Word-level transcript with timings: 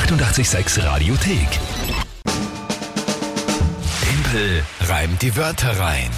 886 0.00 0.84
Radiothek. 0.84 1.48
Tempel 4.02 4.62
reimt 4.82 5.22
die 5.22 5.34
Wörter 5.34 5.70
rein. 5.80 6.10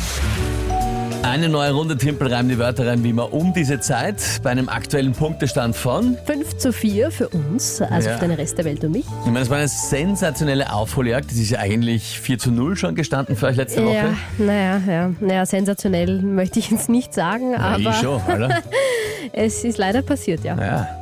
Eine 1.22 1.48
neue 1.48 1.70
Runde 1.70 1.96
Timpel 1.96 2.32
reimt 2.32 2.50
die 2.50 2.58
Wörter 2.58 2.88
rein, 2.88 3.04
wie 3.04 3.10
immer 3.10 3.32
um 3.32 3.54
diese 3.54 3.78
Zeit, 3.78 4.16
bei 4.42 4.50
einem 4.50 4.68
aktuellen 4.68 5.12
Punktestand 5.12 5.76
von. 5.76 6.18
5 6.26 6.56
zu 6.56 6.72
4 6.72 7.12
für 7.12 7.28
uns, 7.28 7.80
also 7.80 8.08
Ja. 8.08 8.18
für 8.18 8.26
den 8.26 8.36
Rest 8.36 8.58
der 8.58 8.64
Welt 8.64 8.82
und 8.82 8.90
mich. 8.92 9.06
Ich 9.24 9.26
meine, 9.26 9.40
es 9.40 9.50
war 9.50 9.58
eine 9.58 9.68
sensationelle 9.68 10.72
Aufholjagd. 10.72 11.30
Das 11.30 11.38
ist 11.38 11.50
ja 11.50 11.60
eigentlich 11.60 12.18
4 12.18 12.38
zu 12.40 12.50
0 12.50 12.76
schon 12.76 12.96
gestanden 12.96 13.36
für 13.36 13.46
euch 13.46 13.56
letzte 13.56 13.84
Woche. 13.86 13.94
Ja, 13.94 14.44
naja, 14.44 14.80
ja. 14.88 15.10
Naja, 15.20 15.46
sensationell 15.46 16.20
möchte 16.20 16.58
ich 16.58 16.72
jetzt 16.72 16.88
nicht 16.88 17.14
sagen, 17.14 17.54
aber 17.54 17.78
ich 17.78 17.94
schon, 17.94 18.20
oder? 18.24 18.58
es 19.32 19.62
ist 19.62 19.78
leider 19.78 20.02
passiert, 20.02 20.42
ja. 20.42 20.56
Ja. 20.56 20.97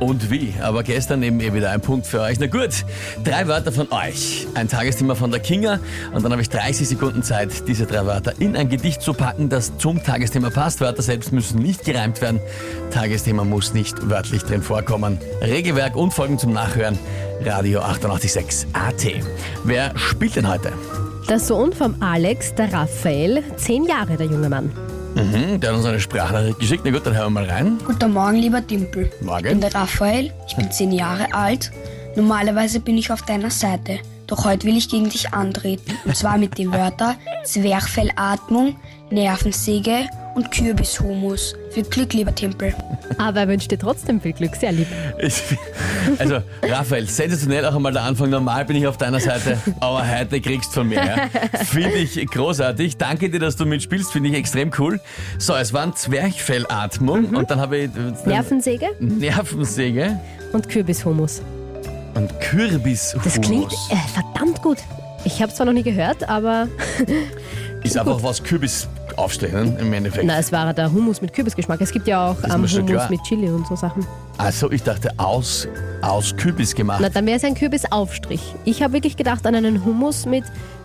Und 0.00 0.30
wie? 0.30 0.54
Aber 0.62 0.82
gestern 0.82 1.22
eben 1.22 1.38
eh 1.40 1.52
wieder 1.52 1.70
ein 1.70 1.82
Punkt 1.82 2.06
für 2.06 2.22
euch. 2.22 2.40
Na 2.40 2.46
gut, 2.46 2.86
drei 3.22 3.46
Wörter 3.46 3.70
von 3.70 3.86
euch. 3.92 4.46
Ein 4.54 4.66
Tagesthema 4.66 5.14
von 5.14 5.30
der 5.30 5.40
Kinga. 5.40 5.78
Und 6.12 6.24
dann 6.24 6.32
habe 6.32 6.40
ich 6.40 6.48
30 6.48 6.88
Sekunden 6.88 7.22
Zeit, 7.22 7.68
diese 7.68 7.84
drei 7.84 8.06
Wörter 8.06 8.32
in 8.38 8.56
ein 8.56 8.70
Gedicht 8.70 9.02
zu 9.02 9.12
packen, 9.12 9.50
das 9.50 9.76
zum 9.76 10.02
Tagesthema 10.02 10.48
passt. 10.48 10.80
Wörter 10.80 11.02
selbst 11.02 11.32
müssen 11.32 11.60
nicht 11.60 11.84
gereimt 11.84 12.22
werden. 12.22 12.40
Tagesthema 12.90 13.44
muss 13.44 13.74
nicht 13.74 14.08
wörtlich 14.08 14.42
drin 14.42 14.62
vorkommen. 14.62 15.18
Regelwerk 15.42 15.96
und 15.96 16.14
Folgen 16.14 16.38
zum 16.38 16.52
Nachhören. 16.52 16.98
Radio 17.44 17.80
886 17.80 18.68
AT. 18.72 19.06
Wer 19.64 19.96
spielt 19.98 20.36
denn 20.36 20.48
heute? 20.48 20.72
Der 21.28 21.38
Sohn 21.38 21.72
vom 21.72 21.94
Alex, 22.00 22.54
der 22.54 22.72
Raphael, 22.72 23.44
zehn 23.56 23.84
Jahre 23.84 24.16
der 24.16 24.26
junge 24.26 24.48
Mann. 24.48 24.72
Mhm, 25.14 25.60
der 25.60 25.70
hat 25.70 25.76
uns 25.76 25.86
eine 25.86 26.00
Sprachnachricht 26.00 26.58
geschickt. 26.58 26.82
Na 26.84 26.90
gut, 26.90 27.04
dann 27.04 27.14
hören 27.14 27.32
wir 27.32 27.40
mal 27.40 27.50
rein. 27.50 27.78
Guten 27.84 28.12
Morgen, 28.12 28.36
lieber 28.36 28.60
Dimpel. 28.60 29.10
Morgen. 29.20 29.44
Ich 29.44 29.50
bin 29.50 29.60
der 29.60 29.74
Raphael, 29.74 30.32
ich 30.46 30.56
bin 30.56 30.70
zehn 30.70 30.92
Jahre 30.92 31.32
alt. 31.34 31.70
Normalerweise 32.16 32.80
bin 32.80 32.98
ich 32.98 33.10
auf 33.10 33.22
deiner 33.22 33.50
Seite. 33.50 33.98
Doch 34.26 34.44
heute 34.44 34.66
will 34.66 34.76
ich 34.76 34.88
gegen 34.88 35.08
dich 35.10 35.32
antreten. 35.32 35.98
Und 36.04 36.16
zwar 36.16 36.38
mit 36.38 36.58
den 36.58 36.72
Wörtern 36.72 37.16
Zwerchfellatmung, 37.44 38.76
Nervensäge 39.10 40.08
und 40.34 40.50
Kürbishumus. 40.50 41.54
Viel 41.70 41.84
Glück, 41.84 42.12
lieber 42.12 42.34
Timpel. 42.34 42.74
Aber 43.18 43.40
er 43.40 43.48
wünscht 43.48 43.70
dir 43.70 43.78
trotzdem 43.78 44.20
viel 44.20 44.32
Glück, 44.32 44.54
sehr 44.56 44.72
lieb. 44.72 44.86
Ich, 45.18 45.42
also, 46.18 46.38
Raphael, 46.62 47.06
sensationell 47.06 47.64
auch 47.66 47.74
einmal 47.74 47.92
der 47.92 48.02
Anfang. 48.02 48.30
Normal 48.30 48.64
bin 48.64 48.76
ich 48.76 48.86
auf 48.86 48.96
deiner 48.96 49.20
Seite, 49.20 49.58
aber 49.80 50.02
heute 50.08 50.40
kriegst 50.40 50.70
du 50.70 50.80
von 50.80 50.88
mir. 50.88 50.96
Ja. 51.04 51.28
Finde 51.64 51.96
ich 51.96 52.14
großartig. 52.30 52.96
Danke 52.96 53.28
dir, 53.30 53.40
dass 53.40 53.56
du 53.56 53.66
mitspielst. 53.66 54.12
Finde 54.12 54.30
ich 54.30 54.36
extrem 54.36 54.70
cool. 54.78 55.00
So, 55.38 55.54
es 55.54 55.72
waren 55.72 55.94
Zwerchfellatmung 55.94 57.26
und 57.34 57.50
dann 57.50 57.60
habe 57.60 57.76
ich 57.78 57.90
äh, 57.96 58.28
Nervensäge 58.28 58.86
Nervensäge 59.00 60.18
und 60.52 60.68
Kürbishumus. 60.68 61.42
und 62.14 62.40
Kürbishumus. 62.40 63.24
Das 63.24 63.40
klingt 63.40 63.72
äh, 63.90 63.96
verdammt 64.12 64.62
gut. 64.62 64.78
Ich 65.24 65.42
habe 65.42 65.52
zwar 65.52 65.66
noch 65.66 65.72
nie 65.74 65.82
gehört, 65.82 66.28
aber 66.28 66.66
Ist 67.82 67.96
einfach 67.98 68.22
was 68.22 68.42
Kürbis 68.42 68.88
aufstehen 69.20 69.76
im 69.78 69.92
Endeffekt. 69.92 70.24
na, 70.26 70.38
es 70.38 70.50
war 70.52 70.72
der 70.74 70.90
Hummus 70.92 71.20
mit 71.20 71.32
Kürbisgeschmack. 71.32 71.80
Es 71.80 71.92
gibt 71.92 72.06
ja 72.08 72.30
auch 72.30 72.38
ist 72.42 72.52
ähm, 72.52 72.66
schon 72.66 72.82
Hummus 72.82 72.94
klar. 72.96 73.10
mit 73.10 73.22
Chili 73.24 73.48
und 73.48 73.66
so 73.66 73.76
Sachen. 73.76 74.06
Also, 74.38 74.70
ich 74.70 74.82
dachte 74.82 75.10
aus, 75.18 75.68
aus 76.00 76.34
Kürbis 76.36 76.74
gemacht. 76.74 77.00
Na, 77.02 77.08
dann 77.10 77.26
wäre 77.26 77.36
es 77.36 77.44
ein 77.44 77.54
Kürbisaufstrich. 77.54 78.40
Ich 78.64 78.82
habe 78.82 78.94
wirklich 78.94 79.16
gedacht 79.16 79.46
an 79.46 79.54
einen 79.54 79.84
Hummus 79.84 80.26
mit 80.26 80.44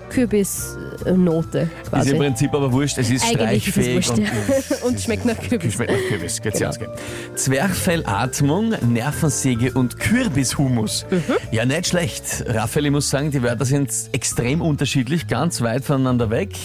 Kürbisnote 0.09 1.69
ist 1.81 1.89
quasi. 1.89 2.11
im 2.11 2.17
Prinzip 2.17 2.53
aber 2.53 2.71
wurscht, 2.71 2.97
es 2.97 3.09
ist 3.09 3.23
Eigentlich 3.25 3.67
ist 3.67 3.77
es 3.77 3.83
streichfähig 3.85 3.95
wurscht, 3.95 4.09
und, 4.11 4.19
ja. 4.19 4.77
Und 4.87 5.01
schmeckt 5.01 5.25
nach 5.25 5.37
Kürbis. 5.39 5.73
Schmeckt 5.73 5.91
nach 5.91 5.99
Kürbis, 6.09 6.41
geht's 6.41 6.59
Genau. 6.59 6.63
ja 6.65 6.69
ausgehen. 6.69 6.91
Zwerchfellatmung, 7.35 8.73
Nervensäge 8.87 9.73
und 9.73 9.99
Kürbishumus. 9.99 11.05
Mhm. 11.09 11.21
Ja, 11.51 11.65
nicht 11.65 11.87
schlecht. 11.87 12.43
Raphael, 12.47 12.85
ich 12.85 12.91
muss 12.91 13.09
sagen, 13.09 13.31
die 13.31 13.41
Wörter 13.41 13.65
sind 13.65 13.91
extrem 14.11 14.61
unterschiedlich, 14.61 15.27
ganz 15.27 15.61
weit 15.61 15.83
voneinander 15.83 16.29
weg. 16.29 16.55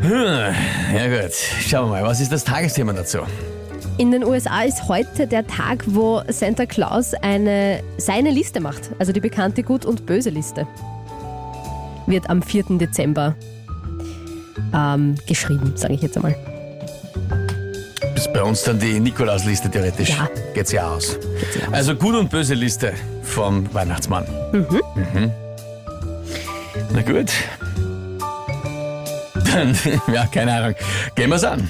Hm, 0.00 0.54
Ja 0.96 1.22
gut, 1.22 1.32
schauen 1.34 1.90
wir 1.90 2.00
mal, 2.00 2.04
was 2.04 2.20
ist 2.20 2.32
das 2.32 2.44
Tagesthema 2.44 2.92
dazu? 2.92 3.18
In 3.98 4.10
den 4.10 4.24
USA 4.24 4.62
ist 4.62 4.88
heute 4.88 5.26
der 5.26 5.46
Tag, 5.46 5.84
wo 5.86 6.22
Santa 6.28 6.64
Claus 6.66 7.12
eine, 7.14 7.82
seine 7.98 8.30
Liste 8.30 8.60
macht. 8.60 8.90
Also 8.98 9.12
die 9.12 9.20
bekannte 9.20 9.62
Gut- 9.62 9.84
und 9.84 10.06
Böse-Liste. 10.06 10.66
Wird 12.06 12.28
am 12.30 12.42
4. 12.42 12.64
Dezember 12.78 13.34
ähm, 14.74 15.14
geschrieben, 15.26 15.74
sage 15.76 15.94
ich 15.94 16.02
jetzt 16.02 16.16
einmal. 16.16 16.34
Ist 18.16 18.32
bei 18.32 18.42
uns 18.42 18.62
dann 18.62 18.78
die 18.78 18.98
Nikolausliste 18.98 19.70
theoretisch. 19.70 20.10
Ja. 20.10 20.28
Geht's 20.54 20.72
ja 20.72 20.88
aus. 20.88 21.18
Geht's 21.38 21.56
ja 21.60 21.68
aus. 21.68 21.72
Also 21.74 21.94
gut 21.94 22.14
und 22.16 22.30
böse 22.30 22.54
Liste 22.54 22.94
vom 23.22 23.72
Weihnachtsmann. 23.74 24.24
Mhm. 24.52 25.30
Na 26.92 27.02
gut. 27.02 27.30
Dann, 29.52 29.76
ja, 30.12 30.26
keine 30.26 30.54
Ahnung. 30.54 30.74
Gehen 31.14 31.30
wir's 31.30 31.44
an. 31.44 31.68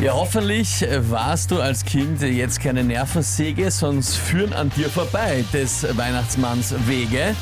Ja, 0.00 0.12
hoffentlich 0.12 0.84
warst 1.08 1.50
du 1.50 1.60
als 1.60 1.84
Kind 1.84 2.20
jetzt 2.20 2.60
keine 2.60 2.84
Nervensäge, 2.84 3.70
sonst 3.70 4.16
führen 4.16 4.52
an 4.52 4.70
dir 4.76 4.90
vorbei 4.90 5.44
des 5.52 5.86
Weihnachtsmanns 5.96 6.74
Wege. 6.86 7.34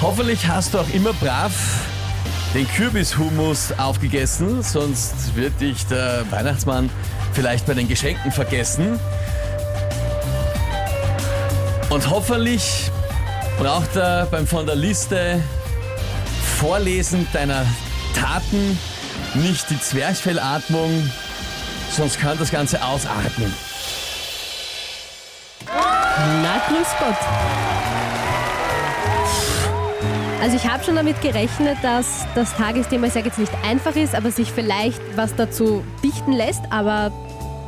Hoffentlich 0.00 0.46
hast 0.46 0.72
du 0.72 0.78
auch 0.78 0.94
immer 0.94 1.12
brav 1.12 1.52
den 2.54 2.66
Kürbishumus 2.68 3.72
aufgegessen, 3.76 4.62
sonst 4.62 5.34
wird 5.34 5.60
dich 5.60 5.84
der 5.86 6.24
Weihnachtsmann 6.30 6.88
vielleicht 7.32 7.66
bei 7.66 7.74
den 7.74 7.88
Geschenken 7.88 8.30
vergessen. 8.30 8.98
Und 11.90 12.08
hoffentlich 12.08 12.90
braucht 13.58 13.96
er 13.96 14.26
beim 14.26 14.46
von 14.46 14.66
der 14.66 14.76
Liste 14.76 15.42
Vorlesen 16.58 17.26
deiner 17.32 17.64
Taten 18.14 18.78
nicht 19.34 19.68
die 19.70 19.80
Zwerchfellatmung, 19.80 21.10
sonst 21.90 22.20
kann 22.20 22.38
das 22.38 22.50
Ganze 22.50 22.82
ausarten. 22.82 23.52
Na, 26.42 26.62
grüß 26.68 26.88
Gott. 26.98 27.16
Also 30.42 30.56
ich 30.56 30.68
habe 30.68 30.84
schon 30.84 30.96
damit 30.96 31.20
gerechnet, 31.22 31.78
dass 31.82 32.26
das 32.34 32.54
Tagesthema, 32.56 33.06
ich 33.06 33.14
sage 33.14 33.26
jetzt 33.26 33.38
nicht 33.38 33.52
einfach 33.66 33.96
ist, 33.96 34.14
aber 34.14 34.30
sich 34.30 34.52
vielleicht 34.52 35.00
was 35.16 35.34
dazu 35.34 35.82
dichten 36.02 36.32
lässt, 36.32 36.60
aber 36.70 37.10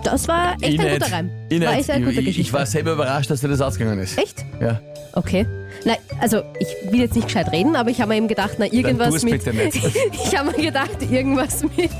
das 0.05 0.29
war 0.29 0.55
echt 0.61 0.75
Ich 0.75 0.81
ein 0.81 0.87
nicht. 0.87 1.01
guter 1.01 1.12
Reim. 1.12 1.31
Ich, 1.49 1.61
war 1.61 1.73
echt 1.75 1.91
eine 1.91 2.05
gute 2.07 2.21
ich, 2.21 2.39
ich 2.39 2.53
war 2.53 2.67
selber 2.67 2.93
überrascht, 2.93 3.31
dass 3.31 3.41
dir 3.41 3.49
das 3.49 3.61
ausgegangen 3.61 3.99
ist. 4.01 4.19
Echt? 4.19 4.45
Ja. 4.61 4.81
Okay. 5.12 5.47
Nein, 5.84 5.97
also 6.21 6.43
ich 6.59 6.93
will 6.93 7.01
jetzt 7.01 7.15
nicht 7.15 7.27
gescheit 7.29 7.51
reden, 7.53 7.75
aber 7.77 7.91
ich 7.91 8.01
habe 8.01 8.11
mir 8.11 8.17
eben 8.17 8.29
gedacht, 8.29 8.53
na 8.59 8.67
irgendwas 8.67 9.23
mit. 9.23 9.43
ich 10.12 10.37
habe 10.37 10.51
mir 10.51 10.65
gedacht, 10.67 10.99
irgendwas 11.11 11.62
mit 11.62 11.91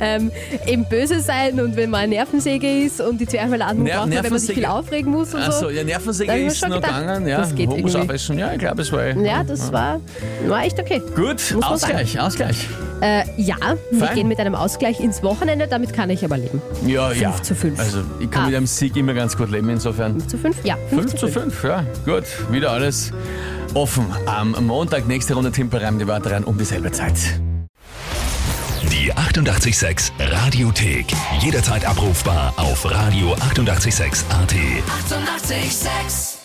ähm, 0.00 0.30
eben 0.66 0.84
böse 0.84 1.20
sein 1.20 1.60
und 1.60 1.76
wenn 1.76 1.90
man 1.90 2.00
eine 2.02 2.14
Nervensäge 2.16 2.68
ist 2.84 3.00
und 3.00 3.20
die 3.20 3.26
Zwerchfellatmung 3.26 3.84
Ner- 3.86 3.98
braucht, 4.06 4.10
wenn 4.24 4.30
man 4.30 4.38
sich 4.40 4.54
viel 4.54 4.64
aufregen 4.66 5.12
muss 5.12 5.34
und 5.34 5.40
Achso, 5.42 5.66
so. 5.66 5.70
ja, 5.70 5.82
Da 5.82 5.84
Nervensäge 5.84 6.32
ist 6.46 6.58
schon 6.58 6.70
noch 6.70 6.76
gedacht, 6.76 7.00
gegangen, 7.00 7.28
ja. 7.28 7.38
das 7.38 7.54
geht 7.54 7.70
irgendwie. 7.70 8.38
ja, 8.38 8.52
ich 8.52 8.58
glaube, 8.58 8.82
es 8.82 8.92
war. 8.92 9.06
Ja, 9.06 9.44
das 9.44 9.72
war, 9.72 10.00
war 10.46 10.64
echt 10.64 10.78
okay. 10.80 11.02
Gut, 11.14 11.42
Ausgleich, 11.62 12.18
Ausgleich. 12.20 12.66
Äh, 13.00 13.24
ja, 13.36 13.56
wir 13.90 14.06
Fein. 14.06 14.14
gehen 14.14 14.28
mit 14.28 14.38
einem 14.40 14.54
Ausgleich 14.54 15.00
ins 15.00 15.22
Wochenende, 15.22 15.68
damit 15.68 15.92
kann 15.92 16.10
ich 16.10 16.24
aber 16.24 16.36
leben. 16.36 16.60
Ja, 16.86 17.12
ja. 17.12 17.34
zu 17.42 17.54
fünf. 17.54 17.78
Also, 17.78 18.00
ich 18.20 18.30
kann 18.30 18.42
Ah. 18.42 18.46
mit 18.46 18.56
einem 18.56 18.66
Sieg 18.66 18.96
immer 18.96 19.14
ganz 19.14 19.36
gut 19.36 19.50
leben, 19.50 19.68
insofern. 19.68 20.12
5 20.12 20.26
zu 20.26 20.38
5? 20.38 20.64
Ja, 20.64 20.76
5 20.90 21.14
zu 21.14 21.28
5, 21.28 21.64
ja. 21.64 21.84
Gut, 22.04 22.24
wieder 22.50 22.72
alles 22.72 23.12
offen. 23.74 24.06
Am 24.26 24.56
Montag, 24.66 25.06
nächste 25.06 25.34
Runde 25.34 25.52
Timpel 25.52 25.80
reimen 25.80 25.98
die 26.00 26.08
Wörter 26.08 26.32
rein 26.32 26.44
um 26.44 26.58
dieselbe 26.58 26.90
Zeit. 26.90 27.14
Die 28.90 29.12
886 29.14 30.12
Radiothek. 30.18 31.06
Jederzeit 31.40 31.84
abrufbar 31.84 32.54
auf 32.56 32.84
radio886.at. 32.86 34.30
886! 34.30 34.30
886 34.30 36.37